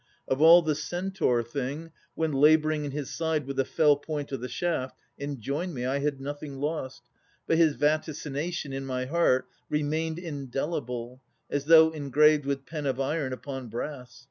[0.27, 4.35] Of all the Centaur Thing, When labouring in his side with the fell point O'
[4.35, 7.03] the shaft, enjoined me, I had nothing lost,
[7.45, 13.31] But his vaticination in my heart Remained indelible, as though engraved With pen of iron
[13.31, 14.19] upon brass.